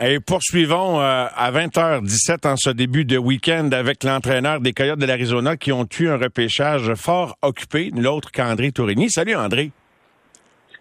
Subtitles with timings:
[0.00, 5.06] Et poursuivons euh, à 20h17 en ce début de week-end avec l'entraîneur des Coyotes de
[5.06, 9.08] l'Arizona qui ont eu un repêchage fort occupé, l'autre qu'André Tourigny.
[9.08, 9.70] Salut André.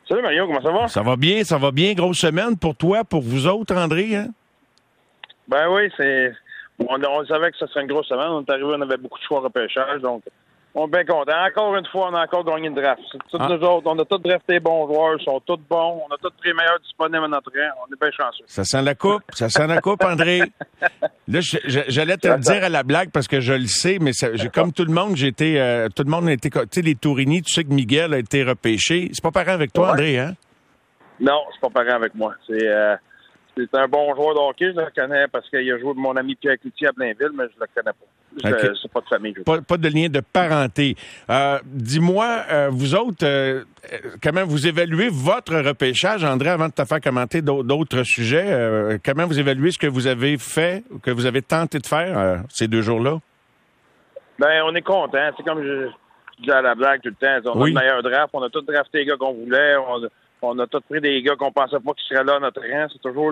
[0.10, 0.88] Salut Mario, comment ça va?
[0.88, 1.94] Ça va bien, ça va bien.
[1.94, 4.15] Grosse semaine pour toi, pour vous autres, André.
[4.15, 4.29] Hein?
[5.48, 6.34] Ben oui, c'est.
[6.80, 8.30] On, on, savait que ça serait une grosse semaine.
[8.30, 10.23] On est arrivé, on avait beaucoup de choix repêchage, donc
[10.76, 11.46] on est bien content.
[11.46, 13.02] Encore une fois, on a encore gagné une draft.
[13.30, 13.48] Toutes ah.
[13.50, 16.02] nous autres, on a tous drafté bons joueurs, ils sont tous bons.
[16.10, 17.86] On a tous pris les meilleurs disponibles à notre rang.
[17.88, 18.44] On est bien chanceux.
[18.48, 19.23] Ça sent la coupe.
[19.34, 20.41] Ça sent la coupe, André.
[21.28, 21.40] Là,
[21.88, 24.73] j'allais te le dire à la blague parce que je le sais, mais ça, comme
[24.73, 27.42] tout le monde, j'ai été, euh, tout le monde a été, tu sais, les Tourigny,
[27.42, 29.09] tu sais que Miguel a été repêché.
[29.14, 30.34] C'est pas pareil avec toi, André, hein?
[31.20, 32.34] Non, c'est pas pareil avec moi.
[32.48, 32.95] C'est, euh,
[33.55, 36.16] c'est un bon joueur de hockey, je le connais parce qu'il a joué avec mon
[36.16, 38.12] ami Pierre Cloutier à Blainville, mais je le connais pas.
[38.42, 39.34] Pas de famille.
[39.46, 40.96] Pas, de lien de parenté.
[41.30, 43.64] Euh, dis-moi, euh, vous autres, euh,
[44.22, 49.00] comment vous évaluez votre repêchage, André, avant de te faire commenter d'autres sujets?
[49.04, 52.68] comment vous évaluez ce que vous avez fait, que vous avez tenté de faire ces
[52.68, 53.20] deux jours-là?
[54.40, 55.30] Ben, on est content.
[55.38, 55.90] C'est comme je,
[56.42, 57.52] dis à la blague tout le temps.
[57.53, 58.30] On a le meilleur draft.
[58.34, 59.75] On a tous drafté les gars qu'on voulait.
[59.78, 60.08] On
[60.44, 62.88] on a tous pris des gars qu'on pensait pas qu'ils seraient là à notre rang.
[62.92, 63.31] C'est toujours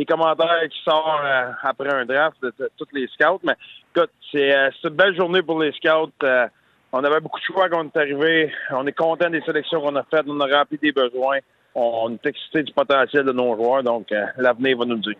[0.00, 3.40] les commentaires qui sortent euh, après un draft de, tous les scouts.
[3.44, 3.52] Mais
[3.94, 6.10] écoute, euh, c'est une belle journée pour les scouts.
[6.22, 6.46] Euh,
[6.90, 8.50] on avait beaucoup de choix quand on est arrivé.
[8.70, 10.24] On est content des sélections qu'on a faites.
[10.26, 11.38] On a rempli des besoins.
[11.74, 13.82] On, est excité du potentiel de nos joueurs.
[13.82, 15.14] Donc, l'avenir va nous le dire.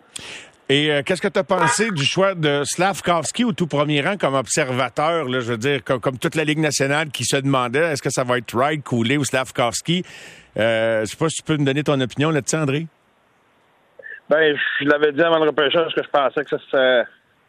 [0.67, 4.35] Et qu'est-ce que tu as pensé du choix de Slavkovski au tout premier rang comme
[4.35, 8.25] observateur, je veux dire, comme, toute la Ligue nationale qui se demandait est-ce que ça
[8.25, 10.03] va être Wright, Cooley ou Slavkovski?
[10.57, 12.87] Euh, je sais pas si tu peux me donner ton opinion là-dessus, André.
[14.31, 17.03] Ben, je l'avais dit avant le repêchage que je pensais que ça serait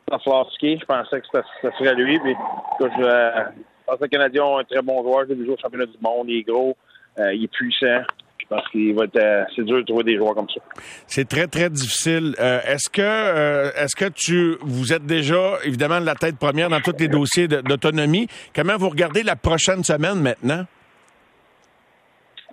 [0.09, 0.81] Slavkovski.
[0.81, 2.19] Je pensais que ça, serait lui.
[2.19, 2.35] Puis,
[2.81, 3.31] je, euh,
[3.87, 5.27] pense que les Canadiens ont un très bon joueur.
[5.31, 6.29] Il est au championnat du monde.
[6.29, 6.77] Il est gros.
[7.21, 8.03] Euh, il est puissant.
[8.49, 10.61] Parce qu'il va être, euh, c'est dur de trouver des joueurs comme ça.
[11.07, 12.35] C'est très très difficile.
[12.41, 16.81] Euh, est-ce que est-ce que tu vous êtes déjà évidemment de la tête première dans
[16.81, 20.67] tous les dossiers d'autonomie Comment vous regardez la prochaine semaine maintenant?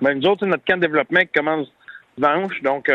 [0.02, 1.68] Ben nous autres, notre camp de développement qui commence
[2.16, 2.90] dimanche, donc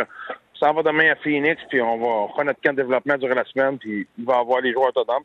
[0.58, 3.44] ça va demain à Phoenix, puis on va faire notre camp de développement durant la
[3.44, 5.20] semaine, puis il va avoir les joueurs total.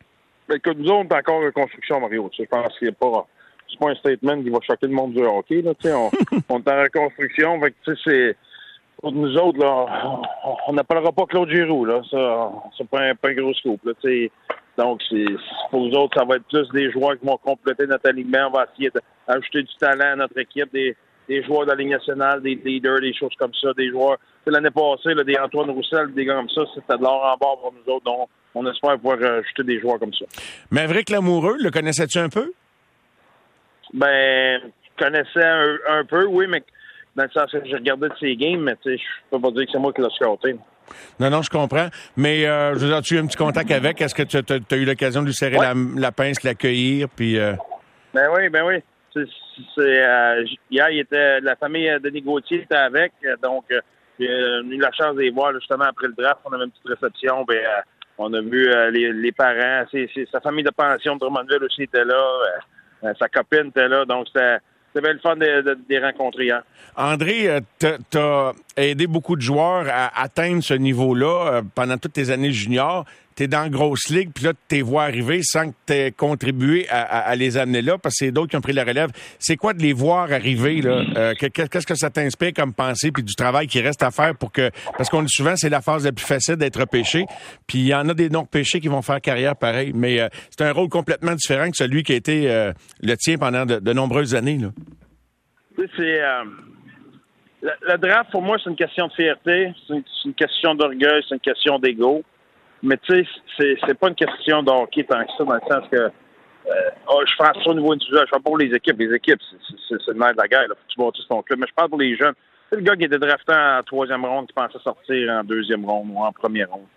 [0.47, 2.29] que nous autres, on est encore en construction, Mario.
[2.37, 3.27] Je pense qu'il n'y a pas
[3.69, 5.61] c'est pas un statement qui va choquer le monde du hockey.
[5.61, 6.09] Là, on,
[6.49, 7.61] on est en reconstruction.
[7.61, 8.35] Fait que, c'est
[9.01, 10.21] pour nous autres, là,
[10.67, 11.85] on n'appellera pas Claude Giroux.
[11.85, 13.79] Là, ça, c'est pas un, pas un gros scoop.
[13.85, 13.93] Là,
[14.77, 15.25] donc, c'est,
[15.71, 18.47] pour nous autres, ça va être plus des joueurs qui vont compléter notre alignement.
[18.47, 18.91] On va essayer
[19.27, 20.95] d'ajouter du talent à notre équipe, des,
[21.29, 24.17] des joueurs de la Ligue nationale, des leaders, des choses comme ça, des joueurs.
[24.47, 27.61] L'année passée, là, des Antoine Roussel, des gars comme ça, c'était de l'or en bord
[27.61, 28.05] pour nous autres.
[28.05, 30.25] Donc, on espère pouvoir ajouter des joueurs comme ça.
[30.71, 32.51] Maverick Lamoureux, le connaissais-tu un peu?
[33.93, 35.45] Ben, je connaissais
[35.87, 36.63] un, peu, oui, mais
[37.15, 39.51] dans le sens que j'ai regardé de ses games, mais tu sais, je peux pas
[39.51, 40.55] dire que c'est moi qui l'ai scouté.
[41.19, 41.89] Non, non, je comprends.
[42.17, 44.01] Mais euh, je veux dire, tu as eu un petit contact avec.
[44.01, 45.57] Est-ce que tu as, eu l'occasion de lui serrer
[45.95, 47.37] la, pince, l'accueillir, puis...
[47.37, 47.53] Euh...
[48.15, 48.81] Ben oui, ben oui.
[49.13, 49.27] C'est,
[49.77, 53.81] euh, hier, il était, la famille Denis Gauthier était avec, donc euh,
[54.19, 56.39] j'ai eu la chance de les voir justement après le draft.
[56.45, 57.45] On avait une petite réception,
[58.17, 62.21] on a vu les, parents, c'est, sa famille de pension de Drummondville aussi était là.
[63.03, 64.57] Euh, sa copine était là, donc c'était
[64.93, 66.63] c'était le fun de, les rencontrer hein.
[66.97, 72.13] André, euh, tu as aidé beaucoup de joueurs à atteindre ce niveau-là euh, pendant toutes
[72.13, 73.05] tes années juniors
[73.39, 75.93] tu es dans la grosse ligue, puis là, tu les vois arriver sans que tu
[75.93, 79.11] aies contribué à, les amener là, parce que c'est d'autres qui ont pris la relève.
[79.39, 81.05] C'est quoi de les voir arriver, là?
[81.15, 84.51] Euh, qu'est-ce que ça t'inspire comme pensée, puis du travail qui reste à faire pour
[84.51, 84.69] que...
[84.97, 87.23] Parce qu'on dit souvent, c'est la phase la plus facile d'être pêché,
[87.65, 90.65] puis il y en a des non-pêchés qui vont faire carrière pareil, mais euh, c'est
[90.65, 94.35] un rôle complètement différent que celui qui a été euh, le tien pendant de, nombreuses
[94.35, 94.71] années, là.
[95.95, 96.19] C'est...
[97.61, 99.93] Le, draft, pour moi, c'est une question de fierté, c'est
[100.25, 102.23] une, question d'orgueil, c'est une question d'ego.
[102.81, 103.25] Mais tu
[103.57, 106.11] sais, c'est pas une question d'hockey tant que ça, dans le sens que
[106.69, 108.25] euh, oh, je pense au niveau individuel.
[108.25, 108.99] Je parle pour les équipes.
[108.99, 109.39] Les équipes,
[109.87, 110.67] c'est le nerf de la guerre.
[110.67, 110.75] Là.
[110.75, 111.59] Faut que tu bâtisses ton club.
[111.59, 112.35] Mais je parle pour les jeunes.
[112.69, 116.09] C'est le gars qui était drafté en troisième ronde qui pensait sortir en deuxième ronde
[116.11, 116.87] ou en première ronde.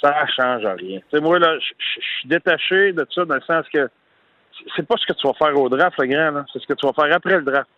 [0.00, 1.00] Ça change rien.
[1.12, 3.90] sais, moi, là, je suis détaché de ça dans le sens que
[4.74, 6.44] c'est pas ce que tu vas faire au draft, le grand.
[6.52, 7.68] C'est ce que tu vas faire après le draft.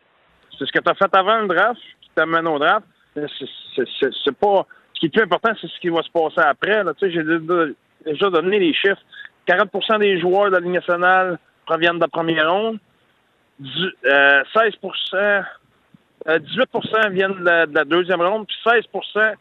[0.57, 2.87] C'est ce que tu as fait avant le draft qui t'amène au draft.
[3.17, 4.67] C'est pas
[5.03, 6.85] qui est plus important, c'est ce qui va se passer après.
[6.85, 6.95] Là.
[6.95, 9.03] Tu sais, j'ai déjà donné les chiffres.
[9.49, 12.79] 40% des joueurs de la Ligue nationale proviennent de la première ronde.
[13.61, 15.07] 16 18%
[16.29, 19.35] euh, viennent de la, deuxième ronde, puis 16%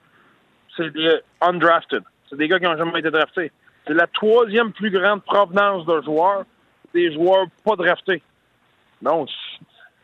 [0.76, 2.02] c'est des undrafted.
[2.28, 3.52] C'est des gars qui n'ont jamais été draftés.
[3.86, 6.44] C'est la troisième plus grande provenance de joueurs,
[6.92, 8.24] des joueurs pas draftés.
[9.04, 9.30] Donc,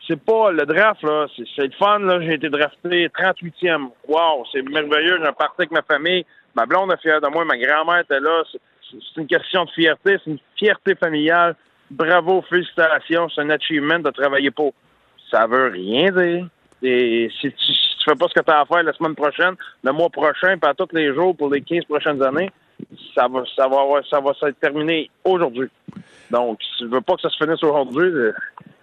[0.08, 1.26] c'est pas le draft, là.
[1.36, 2.20] C'est le fun, là.
[2.22, 3.90] J'ai été drafté 38e.
[4.08, 5.18] Wow, c'est merveilleux.
[5.22, 6.24] J'ai parti avec ma famille.
[6.54, 7.44] Ma blonde est fière de moi.
[7.44, 8.42] Ma grand-mère était là.
[8.90, 10.16] C'est une question de fierté.
[10.24, 11.54] C'est une fierté familiale.
[11.90, 13.28] Bravo, félicitations.
[13.28, 14.72] C'est un achievement de travailler pour.
[15.30, 16.46] Ça veut rien dire.
[16.82, 17.72] Et si tu,
[18.04, 20.72] fais pas ce que tu as à faire la semaine prochaine, le mois prochain, pas
[20.72, 22.50] tous les jours pour les 15 prochaines années,
[23.14, 25.68] ça va, ça va, ça va se terminer aujourd'hui.
[26.30, 28.32] Donc, si tu veux pas que ça se finisse aujourd'hui, euh,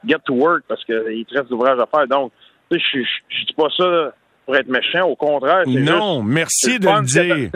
[0.07, 2.07] get to work parce qu'il te reste d'ouvrage à faire.
[2.07, 2.31] Donc,
[2.71, 4.13] je, je dis pas ça
[4.45, 5.63] pour être méchant, au contraire.
[5.67, 7.51] Non, merci de le dire.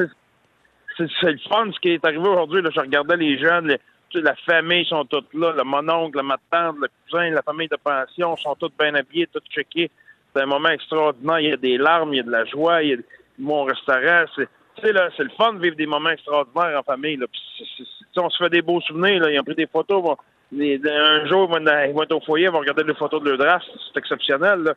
[0.98, 2.62] C'est le fun ce qui est arrivé aujourd'hui.
[2.76, 3.78] Je regardais les jeunes,
[4.16, 8.36] la famille sont toutes là, le mononcle, la tante, le cousin, la famille de pension
[8.36, 9.90] sont tous bien habillés, tous checkés.
[10.36, 11.40] C'est un moment extraordinaire.
[11.40, 12.98] Il y a des larmes, il y a de la joie, il y a
[13.38, 14.26] mon restaurant.
[14.36, 14.50] C'est
[14.82, 17.18] c'est le fun de vivre des moments extraordinaires en famille.
[17.18, 17.26] Là.
[18.18, 19.22] on se fait des beaux souvenirs.
[19.22, 19.32] Là.
[19.32, 20.16] Ils ont pris des photos.
[20.52, 23.66] Un jour, ils vont, être au foyer, ils vont regarder les photos de leur draft.
[23.88, 24.74] C'est exceptionnel.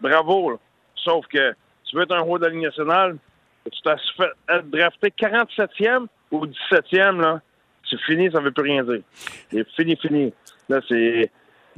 [0.00, 0.58] Bravo.
[0.96, 1.52] Sauf que
[1.84, 3.16] tu veux être un roi de la Ligue nationale,
[3.70, 7.40] tu t'as fait drafté 47e ou 17e, là,
[7.88, 9.02] c'est fini, ça ne veut plus rien dire.
[9.50, 10.32] C'est fini, fini.
[10.68, 11.30] Là, c'est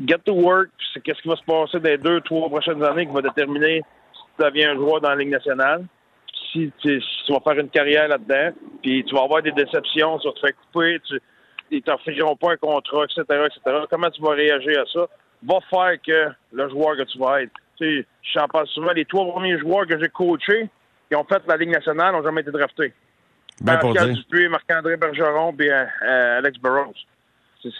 [0.06, 3.06] get to work, c'est qu'est-ce qui va se passer dans les deux, trois prochaines années
[3.06, 3.82] qui va déterminer
[4.12, 5.85] si tu deviens un joueur dans la Ligue nationale
[6.52, 10.35] si, tu vas faire une carrière là-dedans, puis tu vas avoir des déceptions, tu vas
[10.35, 11.20] te faire couper, tu,
[11.73, 13.87] ils t'offriront pas un contrat, etc., etc.
[13.91, 15.09] Comment tu vas réagir à ça?
[15.43, 17.53] Va faire que le joueur que tu vas être.
[17.77, 20.69] Tu sais, j'en parle souvent, les trois premiers joueurs que j'ai coachés
[21.09, 22.93] qui ont fait la Ligue nationale n'ont jamais été draftés.
[23.61, 26.95] Ben Pascal Dupuis, Marc-André Bergeron et euh, euh, Alex Burrows.
[27.65, 27.71] Ils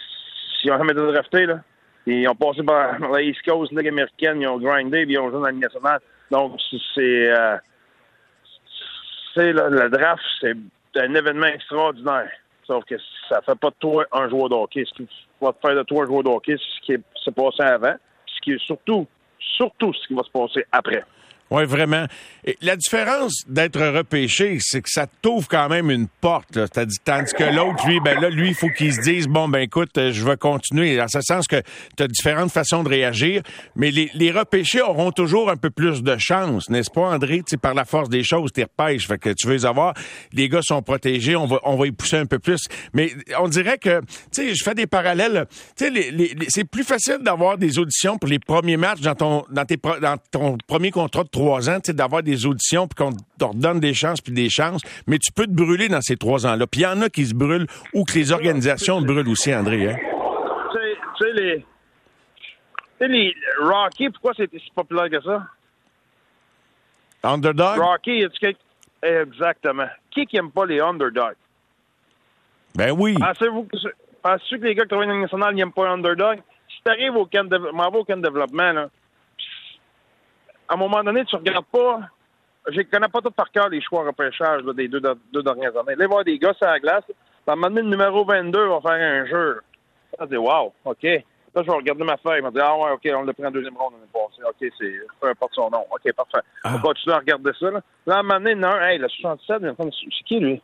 [0.69, 1.59] n'ont jamais été draftés, là.
[2.05, 5.29] Ils ont passé par la East Coast, Ligue américaine, ils ont grindé, puis ils ont
[5.29, 5.99] joué dans la Ligue nationale.
[6.31, 6.59] Donc,
[6.95, 7.31] c'est...
[7.31, 7.57] Euh,
[9.35, 10.55] sais, le draft, c'est
[10.95, 12.29] un événement extraordinaire.
[12.73, 12.95] Sauf que
[13.29, 14.55] ça fait pas de toi un joueur de.
[14.73, 15.07] Ce qui
[15.39, 17.93] va te faire de toi un joueur de c'est ce qui s'est passé avant.
[18.25, 19.05] Ce qui est surtout,
[19.37, 21.03] surtout ce qui va se passer après.
[21.51, 22.07] Oui, vraiment.
[22.45, 26.55] Et la différence d'être repêché, c'est que ça t'ouvre quand même une porte.
[26.55, 26.67] Là.
[26.67, 29.97] Tandis que l'autre, lui, ben là, lui, il faut qu'il se dise bon, ben écoute,
[29.97, 30.97] euh, je vais continuer.
[30.97, 31.61] Dans ce sens que
[31.95, 33.43] tu as différentes façons de réagir,
[33.75, 37.43] mais les, les repêchés auront toujours un peu plus de chance, n'est-ce pas, André?
[37.43, 39.07] T'sais, par la force des choses, tu repêches.
[39.07, 39.93] Fait que tu veux les avoir.
[40.31, 42.67] Les gars sont protégés, on va, on va y pousser un peu plus.
[42.93, 45.45] Mais on dirait que, tu sais, je fais des parallèles.
[45.77, 49.65] Tu sais, c'est plus facile d'avoir des auditions pour les premiers matchs dans ton, dans
[49.65, 53.79] tes, dans ton premier contrat de trois ans, d'avoir des auditions puis qu'on te redonne
[53.79, 56.65] des chances puis des chances, mais tu peux te brûler dans ces trois ans-là.
[56.67, 59.91] Puis il y en a qui se brûlent ou que les organisations brûlent aussi, André.
[59.91, 59.97] Hein?
[59.97, 61.57] Tu sais, les...
[61.59, 61.65] Tu
[62.99, 65.47] sais, les Rocky, pourquoi c'était si populaire que ça?
[67.23, 67.79] Underdog?
[67.79, 68.25] Rocky,
[69.01, 69.87] exactement.
[70.11, 71.35] Qui qui aime pas les underdogs?
[72.75, 73.15] Ben oui.
[73.19, 73.77] Pensez-vous que,
[74.21, 76.39] pensez que les gars qui travaillent dans le national n'aiment pas les underdogs?
[76.69, 78.89] Si t'arrives au camp de, au camp de développement, là,
[80.73, 81.99] à un moment donné, tu regardes pas.
[82.67, 85.77] Je ne connais pas tout par cœur les choix en repêchage des deux, deux, dernières
[85.77, 85.95] années.
[85.95, 87.03] Là, voir des gars sur la glace.
[87.45, 89.61] À un moment donné, le numéro 22 va faire un jeu.
[90.19, 91.03] Je dis, wow, OK.
[91.03, 92.39] Là, je vais regarder ma feuille.
[92.39, 94.41] Il m'a dit, ah ouais, OK, on le prend en deuxième ronde l'année passée.
[94.43, 95.85] OK, c'est, peu importe son nom.
[95.91, 96.47] OK, parfait.
[96.65, 96.79] On ah.
[96.81, 97.69] continuer à regarder ça.
[97.69, 100.61] Là, là à un moment donné, non, hey, le 67, c'est qui, lui?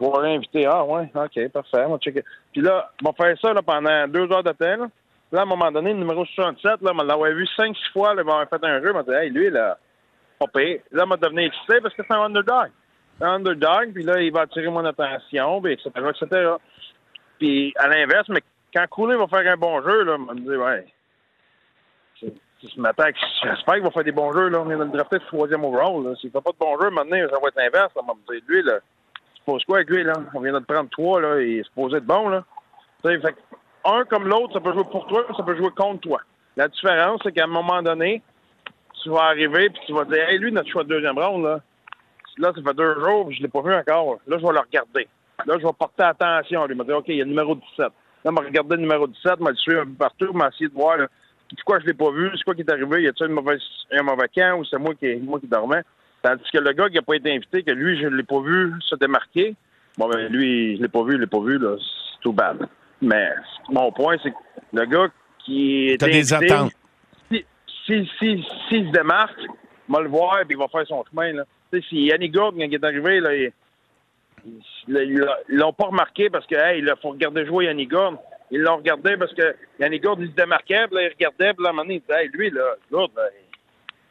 [0.00, 0.66] Je vais réinviter.
[0.66, 1.84] Ah, ouais, OK, parfait.
[1.86, 2.24] On va checker.
[2.52, 4.90] Puis là, on va faire ça là, pendant deux heures de temps.
[5.32, 5.40] Là.
[5.40, 8.26] À un moment donné, le numéro 67, là, on l'avait vu 5-6 fois, là, il
[8.26, 9.78] m'avait fait un jeu, il m'a dit, hey, lui, là,
[10.38, 10.82] pas payé.
[10.92, 12.70] Là, il m'a devenu excité parce que c'est un underdog.
[13.20, 16.50] Un underdog, puis là, il va attirer mon attention, puis etc., etc.
[17.38, 18.40] Puis, à l'inverse, mais
[18.74, 20.86] quand Cooley va faire un bon jeu, là, il m'a dit, ouais,
[22.22, 24.60] je m'attaque, j'espère qu'il va faire des bons jeux, là.
[24.60, 27.16] On est dans le drafté de troisième overall, S'il fait pas de bons jeux, maintenant,
[27.30, 28.02] ça va être l'inverse, là.
[28.02, 28.78] Il m'a dit, lui, là,
[29.34, 30.14] tu poses quoi avec lui, là?
[30.34, 32.44] On vient de prendre trois, là, il se posait de bon, là.
[33.02, 33.20] Fait
[33.86, 36.20] un comme l'autre, ça peut jouer pour toi, ça peut jouer contre toi.
[36.56, 38.22] La différence, c'est qu'à un moment donné,
[39.02, 41.60] tu vas arriver puis tu vas dire Hey, lui, notre choix de deuxième round, là,
[42.38, 44.18] là, ça fait deux jours, je ne l'ai pas vu encore.
[44.26, 45.08] Là, je vais le regarder.
[45.44, 46.66] Là, je vais porter attention.
[46.66, 47.78] Lui, il m'a dit OK, il y a le numéro 17.
[47.78, 47.90] Là,
[48.26, 50.68] il m'a regardé le numéro 17, il m'a suivi un peu partout, il m'a essayé
[50.68, 50.98] de voir
[51.54, 54.28] pourquoi je ne l'ai pas vu, c'est quoi qui est arrivé, y a-t-il un mauvais
[54.34, 55.82] camp ou c'est moi qui, moi qui dormais?
[56.22, 58.40] Tandis que le gars qui n'a pas été invité, que lui, je ne l'ai pas
[58.40, 59.54] vu se démarquer,
[59.96, 62.32] bon, ben lui, je ne l'ai pas vu, je l'ai pas vu, là, c'est tout
[62.32, 62.66] bad.
[63.02, 63.30] Mais
[63.68, 64.36] mon point, c'est que
[64.72, 65.08] le gars
[65.44, 65.98] qui est.
[65.98, 66.72] T'as des attentes.
[67.30, 67.44] Si,
[67.86, 71.32] si, si, se démarque, il va le voir et il va faire son chemin.
[71.32, 71.44] Là.
[71.72, 73.52] Tu sais, si Yannick Gordon, quand il est arrivé, là, il,
[74.88, 78.18] ils l'ont pas remarqué parce que hey, il faut regarder jouer Yannick Gordon.
[78.50, 81.62] Ils l'ont regardé parce que Yannick Gordon, il se démarquait, puis là, il regardait, puis
[81.62, 83.08] là, à un moment donné, il disait, hey, lui, là, ben,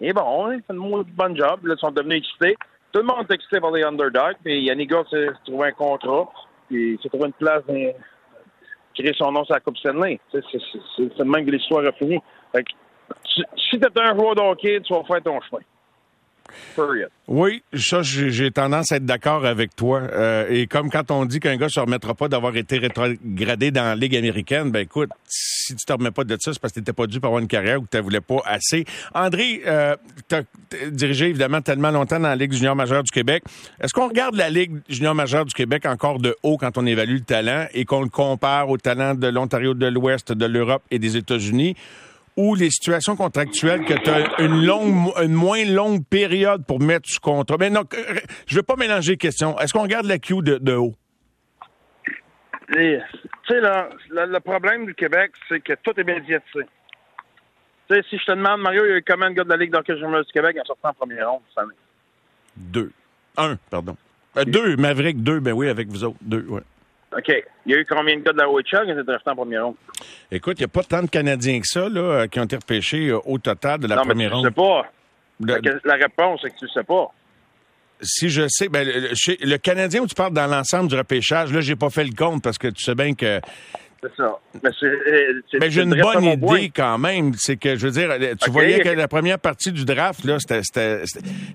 [0.01, 1.65] il est bon, hein, il fait un bon job.
[1.65, 2.58] Là, ils sont devenus excités.
[2.92, 6.30] Tout le monde est excité par les underdogs, puis Yannick Gordon s'est trouvé un contrat,
[6.68, 7.94] puis il s'est trouvé une place dans,
[8.96, 10.20] créer son nom sur la Coupe Stanley.
[10.32, 12.20] C'est même que l'histoire a fini.
[12.54, 12.64] tu
[13.25, 15.62] si, si tu es un joueur de hockey, tu vas faire ton chemin.
[17.28, 20.02] Oui, ça, j'ai tendance à être d'accord avec toi.
[20.02, 23.84] Euh, et comme quand on dit qu'un gars se remettra pas d'avoir été rétrogradé dans
[23.84, 26.80] la Ligue américaine, ben écoute, si tu te remets pas de ça, c'est parce que
[26.80, 28.86] tu pas dû pour avoir une carrière ou que tu voulais pas assez.
[29.14, 29.96] André, euh,
[30.30, 30.44] tu as
[30.92, 33.44] dirigé évidemment tellement longtemps dans la Ligue junior majeure du Québec.
[33.82, 37.16] Est-ce qu'on regarde la Ligue junior majeure du Québec encore de haut quand on évalue
[37.16, 41.00] le talent et qu'on le compare au talent de l'Ontario de l'Ouest, de l'Europe et
[41.00, 41.75] des États-Unis?
[42.38, 47.08] Ou les situations contractuelles que tu as une longue, une moins longue période pour mettre
[47.10, 47.58] sous contrat.
[47.60, 49.58] Mais non, euh, je veux pas mélanger les questions.
[49.60, 50.94] Est-ce qu'on regarde la Q de, haut?
[52.68, 53.00] Tu
[53.48, 56.65] sais, là, le, problème du Québec, c'est que tout est médiatisé.
[57.88, 59.50] Tu sais, si je te demande, Mario, il y a eu combien de gars de
[59.50, 61.75] la Ligue d'hockey du Québec en sortant en première ronde cette année?
[62.58, 62.92] Deux.
[63.38, 63.96] Un, pardon.
[64.38, 66.18] Euh, deux, Maverick, deux, ben oui, avec vous autres.
[66.22, 66.63] Deux, ouais.
[67.18, 67.34] OK.
[67.66, 69.36] Il y a eu combien de gars de la OHL qui ont été draftés en
[69.36, 69.76] première ronde?
[70.32, 73.10] Écoute, il n'y a pas tant de Canadiens que ça là, qui ont été repêchés
[73.10, 74.44] euh, au total de la première ronde.
[74.44, 74.84] Non, mais
[75.40, 75.86] tu sais pas.
[75.86, 77.12] La réponse, c'est que tu ne sais pas.
[78.02, 81.78] Si je sais, ben, le, Canadien où tu parles dans l'ensemble du repêchage, là, j'ai
[81.78, 83.40] pas fait le compte parce que tu sais bien que
[84.06, 84.40] c'est ça.
[85.60, 87.34] Mais, j'ai une bonne idée quand même.
[87.38, 88.10] C'est que, je veux dire,
[88.42, 91.04] tu voyais que la première partie du draft, là, c'était,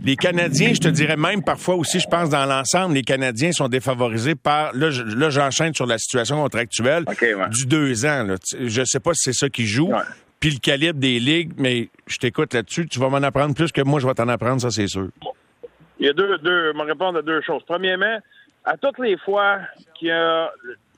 [0.05, 3.69] les Canadiens, je te dirais même parfois aussi, je pense, dans l'ensemble, les Canadiens sont
[3.69, 4.91] défavorisés par, là,
[5.31, 7.05] j'enchaîne sur la situation contractuelle
[7.51, 8.25] du deux ans.
[8.25, 8.37] Là.
[8.59, 9.93] Je sais pas si c'est ça qui joue.
[10.41, 12.89] Puis le calibre des ligues, mais je t'écoute là-dessus.
[12.89, 15.09] Tu vas m'en apprendre plus que moi, je vais t'en apprendre, ça, c'est sûr.
[15.99, 17.63] Il y a deux, deux, me répondre à deux choses.
[17.67, 18.19] Premièrement,
[18.65, 19.59] à toutes les fois
[19.99, 20.51] qu'il y a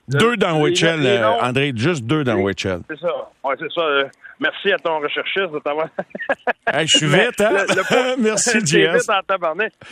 [0.07, 2.81] deux dans Witchell, euh, André, juste deux dans Witchell.
[2.89, 3.31] C'est ça.
[3.43, 3.81] Ouais, c'est ça.
[3.81, 4.05] Euh,
[4.39, 5.87] merci à ton recherchiste de t'avoir.
[6.81, 8.15] je suis vite, hein?
[8.19, 9.07] merci, JS.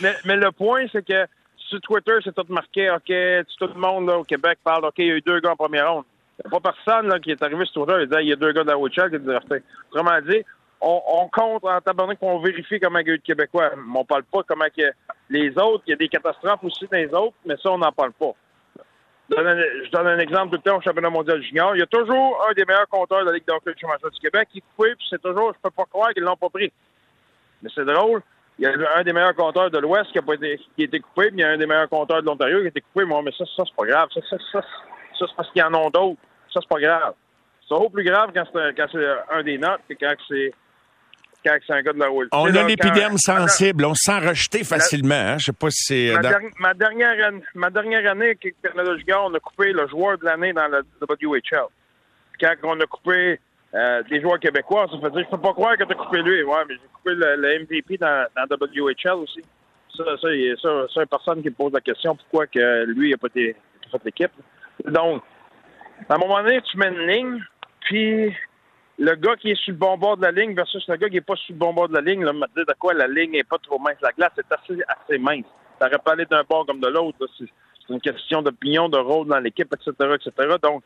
[0.00, 1.26] Mais, mais le point, c'est que
[1.56, 3.12] sur Twitter, c'est tout marqué, OK,
[3.58, 5.56] tout le monde là, au Québec parle, OK, il y a eu deux gars en
[5.56, 6.04] première ronde.
[6.38, 8.32] Il n'y a pas personne là, qui est arrivé sur Twitter et dit, il y
[8.32, 10.42] a deux gars dans Witchell qui ont été Autrement dit,
[10.80, 13.70] on, on, compte en tabarnak qu'on vérifie comment il y a eu de Québécois.
[13.76, 14.90] Mais on parle pas comment que
[15.30, 17.92] les autres, il y a des catastrophes aussi dans les autres, mais ça, on n'en
[17.92, 18.34] parle pas
[19.30, 21.74] je donne un exemple tout le temps au championnat mondial junior.
[21.76, 24.58] Il y a toujours un des meilleurs compteurs de la Ligue d'hockey du Québec qui
[24.58, 26.72] est coupé, puis c'est toujours, je peux pas croire qu'ils l'ont pas pris.
[27.62, 28.22] Mais c'est drôle.
[28.58, 31.00] Il y a un des meilleurs compteurs de l'Ouest qui a été, qui a été
[31.00, 33.04] coupé, puis il y a un des meilleurs compteurs de l'Ontario qui a été coupé.
[33.04, 34.08] Moi, mais ça, ça, c'est pas grave.
[34.12, 36.20] Ça, ça, ça, ça c'est parce qu'il y en a d'autres.
[36.52, 37.14] Ça, c'est pas grave.
[37.66, 38.44] C'est beaucoup plus grave quand
[38.92, 40.52] c'est un des nôtres que quand c'est
[41.44, 45.14] c'est un gars de la On a l'épiderme sensible, on se sent rejeté facilement.
[45.14, 45.38] Hein?
[45.38, 46.22] Je sais pas si c'est.
[46.22, 50.24] Ma, ma, dernière, ma dernière année avec Canada Junior, on a coupé le joueur de
[50.24, 51.66] l'année dans la WHL.
[52.40, 53.38] Quand on a coupé
[53.74, 56.22] euh, des joueurs québécois, ça fait dire, je peux pas croire que tu as coupé
[56.22, 56.42] lui.
[56.42, 59.42] Ouais, mais j'ai coupé le, MVP dans, dans WHL aussi.
[59.96, 60.28] Ça, ça,
[60.62, 63.54] ça, ça, personne qui me pose la question pourquoi que lui n'a pas été
[63.90, 64.32] fait l'équipe.
[64.86, 65.22] Donc,
[66.08, 67.44] à un moment donné, tu mets une ligne,
[67.80, 68.34] puis
[68.98, 71.14] le gars qui est sur le bon bord de la ligne versus le gars qui
[71.14, 73.06] n'est pas sur le bon bord de la ligne, là, me dire de quoi la
[73.06, 73.96] ligne n'est pas trop mince.
[74.02, 75.46] La glace est assez, assez mince.
[75.80, 77.18] Ça aurait aller d'un bord comme de l'autre.
[77.38, 77.48] C'est
[77.88, 80.56] une question d'opinion, de rôle dans l'équipe, etc., etc.
[80.62, 80.82] Donc,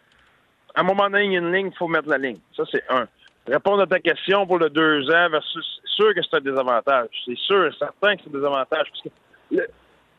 [0.75, 2.39] à un moment donné, il y a une ligne, il faut mettre la ligne.
[2.57, 3.07] Ça, c'est un.
[3.47, 7.09] Répondre à ta question pour le deux ans versus sûr que c'est un désavantage.
[7.25, 8.89] C'est sûr, certain que c'est un désavantage.
[8.91, 9.71] Parce que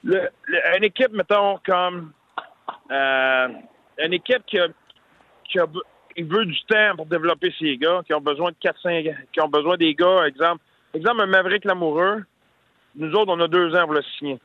[0.04, 0.30] le,
[0.78, 2.14] une équipe, mettons, comme
[2.92, 3.48] euh,
[4.00, 4.68] une équipe qui a,
[5.44, 5.66] qui a
[6.18, 9.48] il veut du temps pour développer ses gars qui ont besoin de 4-5 qui ont
[9.48, 10.62] besoin des gars, exemple.
[10.94, 12.24] Exemple, un Maverick Lamoureux,
[12.96, 14.40] nous autres, on a deux ans pour le signer.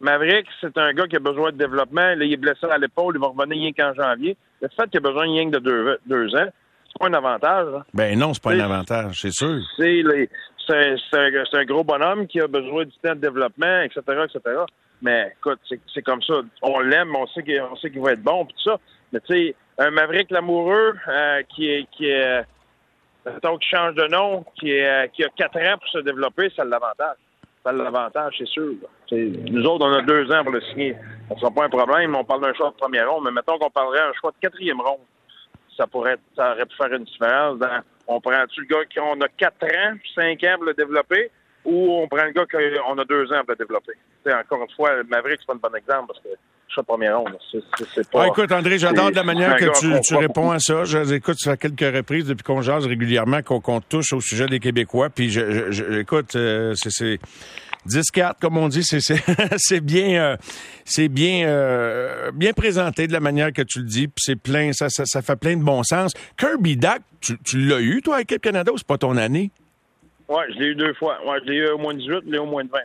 [0.00, 2.14] Maverick, c'est un gars qui a besoin de développement.
[2.14, 4.36] Là, il est blessé à l'épaule, il va revenir rien qu'en janvier.
[4.62, 6.46] Le fait qu'il a besoin rien que de deux, deux ans,
[6.86, 7.72] c'est pas un avantage.
[7.72, 7.84] Là.
[7.92, 9.58] Ben non, c'est pas un avantage, c'est sûr.
[9.76, 10.02] C'est,
[10.68, 14.56] c'est, un, gros bonhomme qui a besoin du temps de développement, etc., etc.
[15.02, 16.34] Mais écoute, c'est, comme ça.
[16.62, 18.78] On l'aime, on sait qu'il, on sait qu'il va être bon, puis tout ça.
[19.12, 22.44] Mais tu sais, un Maverick Lamoureux euh, qui est qui est
[23.24, 27.16] qui change de nom, euh, qui a quatre ans pour se développer, ça l'avantage.
[27.64, 28.74] Ça l'avantage, c'est sûr.
[29.12, 30.96] Nous autres, on a deux ans pour le signer.
[31.28, 32.14] Ça ne sera pas un problème.
[32.16, 34.80] On parle d'un choix de première ronde, mais mettons qu'on parlerait d'un choix de quatrième
[34.80, 35.00] ronde.
[35.76, 37.58] Ça pourrait ça aurait pu faire une différence.
[38.06, 41.30] on prend-tu le gars qui on a quatre ans, cinq ans pour le développer,
[41.64, 43.92] ou on prend le gars qu'on a deux ans pour le développer?
[44.26, 46.28] encore une fois, Maverick, c'est pas un bon exemple parce que
[46.74, 47.36] ça première ronde.
[47.50, 50.84] C'est, pas, ah, écoute, André, j'adore la manière que tu, tu réponds à ça.
[50.84, 55.08] Je écoute à quelques reprises depuis qu'on jase régulièrement, qu'on, touche au sujet des Québécois.
[55.10, 57.18] Puis, je, je, écoute, euh, c'est,
[57.86, 58.82] 10-4, comme on dit,
[59.56, 60.36] c'est, bien, euh,
[60.84, 64.08] c'est bien, euh, bien présenté de la manière que tu le dis.
[64.08, 66.12] Puis c'est plein, ça, ça, ça, fait plein de bon sens.
[66.36, 69.50] Kirby Duck, tu, tu l'as eu, toi, à Équipe Canada, ou c'est pas ton année?
[70.28, 71.18] Oui, je l'ai eu deux fois.
[71.26, 72.78] Ouais, je l'ai eu au moins 18, je l'ai eu au moins de 20.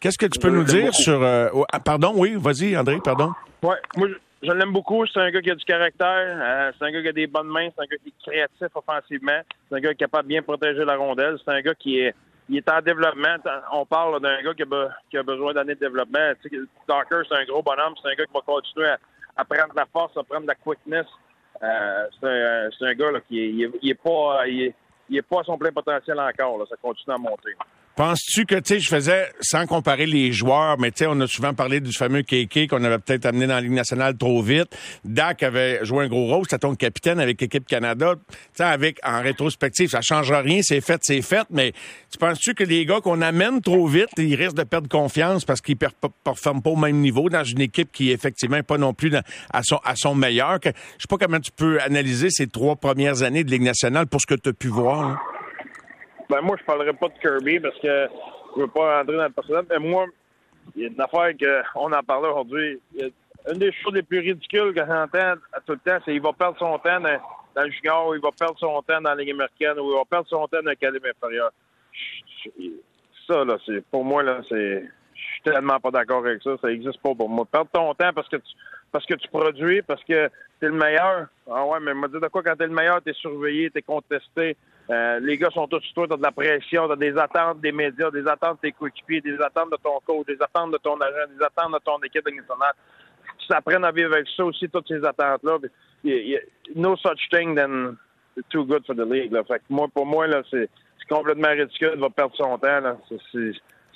[0.00, 1.22] Qu'est-ce que tu peux nous dire sur...
[1.22, 3.32] Euh, ah, pardon, oui, vas-y, André, pardon.
[3.62, 4.08] Oui, moi,
[4.42, 5.06] je l'aime beaucoup.
[5.06, 6.38] C'est un gars qui a du caractère.
[6.40, 7.68] Euh, c'est un gars qui a des bonnes mains.
[7.74, 9.40] C'est un gars qui est créatif offensivement.
[9.68, 11.38] C'est un gars qui est capable de bien protéger la rondelle.
[11.44, 12.14] C'est un gars qui est,
[12.48, 13.36] il est en développement.
[13.72, 16.32] On parle d'un gars qui a, qui a besoin d'années de développement.
[16.42, 17.94] Tu sais, Docker, c'est un gros bonhomme.
[18.02, 18.88] C'est un gars qui va continuer
[19.36, 21.06] à, prendre de la force, à prendre de la quickness.
[21.62, 23.48] Euh, c'est un, gars là, qui est,
[23.82, 24.74] il est, pas, il est,
[25.08, 26.58] il est pas à son plein potentiel encore.
[26.58, 26.64] Là.
[26.68, 27.56] Ça continue à monter.
[27.96, 31.26] Penses-tu que, tu sais, je faisais, sans comparer les joueurs, mais tu sais, on a
[31.26, 34.68] souvent parlé du fameux KK qu'on avait peut-être amené dans la Ligue nationale trop vite.
[35.02, 38.16] Dak avait joué un gros rôle, c'était ton capitaine avec l'équipe Canada.
[38.28, 41.72] Tu sais, avec, en rétrospective, ça changera rien, c'est fait, c'est fait, mais
[42.10, 45.62] tu penses-tu que les gars qu'on amène trop vite, ils risquent de perdre confiance parce
[45.62, 49.10] qu'ils ne performent pas au même niveau dans une équipe qui, effectivement, pas non plus
[49.50, 50.58] à, son, à son meilleur?
[50.62, 54.20] Je sais pas comment tu peux analyser ces trois premières années de Ligue nationale pour
[54.20, 55.18] ce que tu as pu voir.
[56.28, 58.08] Ben, moi, je parlerai pas de Kirby parce que
[58.56, 59.64] je veux pas rentrer dans le personnel.
[59.70, 60.06] Mais moi,
[60.74, 61.32] il y a une affaire
[61.72, 62.80] qu'on en parlait aujourd'hui.
[63.48, 65.34] Une des choses les plus ridicules que j'entends
[65.66, 68.30] tout le temps, c'est qu'il va perdre son temps dans, le junior, ou il va
[68.32, 70.74] perdre son temps dans la Ligue américaine, ou il va perdre son temps dans le
[70.74, 71.50] calibre inférieur.
[73.26, 74.82] Ça, là, c'est, pour moi, là, c'est,
[75.14, 76.56] je suis tellement pas d'accord avec ça.
[76.60, 77.44] Ça existe pas pour moi.
[77.44, 78.52] Perdre ton temps parce que tu,
[78.90, 80.28] parce que tu produis, parce que
[80.60, 81.26] t'es le meilleur.
[81.50, 84.56] Ah ouais, mais me dire de quoi quand t'es le meilleur, t'es surveillé, t'es contesté.
[84.88, 87.72] Euh, les gars sont tous sur toi, t'as de la pression, t'as des attentes des
[87.72, 90.96] médias, des attentes de tes coéquipiers, des attentes de ton coach, des attentes de ton
[91.00, 92.74] agent, des attentes de ton équipe nationale.
[93.38, 95.58] Tu t'apprennes à vivre avec ça aussi, toutes ces attentes-là.
[96.76, 97.96] No such thing than
[98.50, 99.32] too good for the league.
[99.32, 99.42] Là.
[99.44, 100.68] Fait que moi, pour moi, là, c'est,
[101.08, 101.94] complètement ridicule.
[101.98, 102.80] Va perdre son temps.
[102.80, 102.96] Là.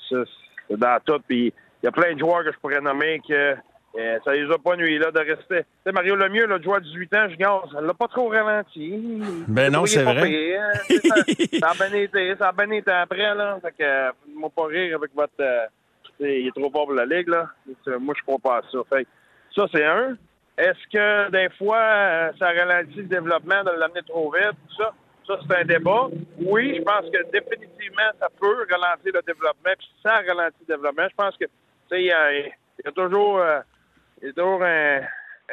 [0.08, 1.20] C'est dans tout.
[1.26, 3.56] Puis il y a plein de joueurs que je pourrais nommer que
[3.98, 5.64] euh, ça les a pas nuit là de rester.
[5.84, 9.20] Tu Mario Lemieux, le joueur de 18 ans, je gagne, ça l'a pas trop ralenti.
[9.48, 10.56] Ben non, c'est vrai.
[10.56, 10.72] Hein.
[11.58, 13.58] ça, a bien été, ça a bien été après, là.
[13.60, 15.66] Fait que, euh, moi pas rire avec votre, euh,
[16.20, 17.48] il est trop fort pour la ligue, là.
[17.98, 18.78] Moi, je crois pas à ça.
[18.88, 19.06] Fait
[19.56, 20.16] ça, c'est un.
[20.56, 24.92] Est-ce que, des fois, ça ralentit le développement de l'amener trop vite, ça?
[25.26, 26.08] Ça, c'est un débat.
[26.38, 29.72] Oui, je pense que définitivement, ça peut ralentir le développement.
[29.76, 31.08] Puis ça ralentit le développement.
[31.08, 31.50] Je pense que, tu
[31.90, 33.40] sais, il y, a toujours
[34.22, 35.00] il y a toujours un,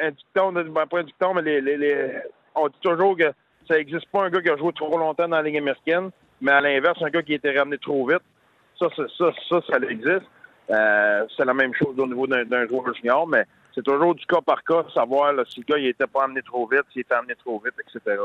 [0.00, 2.12] un dicton, ben, pas un dicton, mais les, les,
[2.54, 3.32] on dit toujours que
[3.66, 6.52] ça n'existe pas un gars qui a joué trop longtemps dans la Ligue américaine, mais
[6.52, 8.22] à l'inverse, un gars qui a été ramené trop vite.
[8.78, 10.26] Ça, ça, ça, ça, ça existe.
[10.70, 14.40] Euh, c'est la même chose au niveau d'un joueur junior, mais c'est toujours du cas
[14.40, 17.34] par cas, savoir si le gars il était pas amené trop vite, s'il était amené
[17.36, 18.16] trop vite, etc.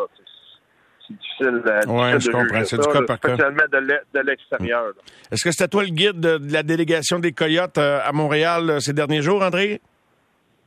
[1.07, 2.63] C'est difficile, euh, ouais, je comprends.
[2.63, 3.35] C'est du cas par cas.
[3.35, 4.93] De l'extérieur.
[5.31, 8.79] Est-ce que c'était toi le guide de, la délégation des Coyotes euh, à Montréal euh,
[8.79, 9.81] ces derniers jours, André?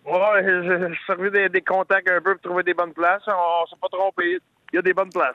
[0.07, 3.23] Ouais, j'ai servi des, des, contacts un peu pour trouver des bonnes places.
[3.27, 4.39] On, s'est pas trompé.
[4.73, 5.35] Il y a des bonnes places.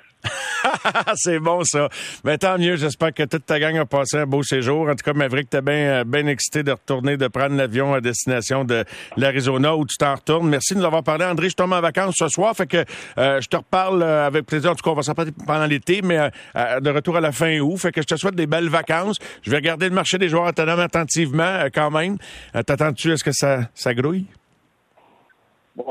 [1.15, 1.89] c'est bon, ça.
[2.23, 2.77] Mais tant mieux.
[2.77, 4.87] J'espère que toute ta gang a passé un beau séjour.
[4.87, 8.63] En tout cas, Maverick, t'es bien ben excité de retourner, de prendre l'avion à destination
[8.63, 8.85] de
[9.17, 10.47] l'Arizona où tu t'en retournes.
[10.47, 11.25] Merci de nous avoir parlé.
[11.25, 12.55] André, je tombe en vacances ce soir.
[12.55, 12.85] Fait que
[13.17, 14.71] euh, je te reparle euh, avec plaisir.
[14.71, 17.59] En tout cas, on va s'en parler pendant l'été, mais de retour à la fin
[17.59, 17.77] août.
[17.77, 19.17] Fait que je te souhaite des belles vacances.
[19.41, 22.17] Je vais regarder le marché des joueurs autonomes attentivement quand même.
[22.53, 23.11] T'attends-tu?
[23.11, 24.27] Est-ce que ça, ça grouille?
[25.75, 25.85] Bon,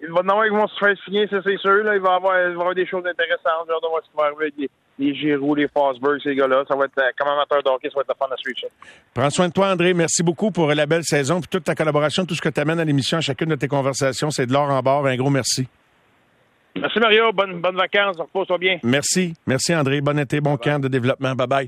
[0.00, 1.84] il, va qu'ils vont se faire signer, ça c'est sûr.
[1.84, 1.96] Là.
[1.96, 3.68] Il, va avoir, va avoir des choses intéressantes.
[3.68, 6.64] Genre de voir ce qui va arriver avec les, les Giroux, les Fosberg, ces gars-là.
[6.68, 8.58] Ça va être, euh, comme amateur d'hockey, ça va être la fun à suivre.
[9.14, 9.94] Prends soin de toi, André.
[9.94, 12.80] Merci beaucoup pour la belle saison, pour toute ta collaboration, tout ce que tu amènes
[12.80, 14.30] à l'émission, à chacune de tes conversations.
[14.30, 15.06] C'est de l'or en bord.
[15.06, 15.68] Un gros merci.
[16.76, 17.32] Merci, Mario.
[17.32, 18.16] Bonne, bonne vacances.
[18.18, 18.78] Repose-toi bien.
[18.82, 19.34] Merci.
[19.46, 20.00] Merci, André.
[20.00, 21.32] Bon été, bon camp de développement.
[21.32, 21.66] Bye-bye.